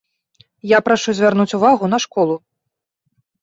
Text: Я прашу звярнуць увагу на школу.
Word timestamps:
Я 0.71 0.79
прашу 0.87 1.15
звярнуць 1.19 1.53
увагу 1.59 1.91
на 1.93 2.01
школу. 2.07 2.35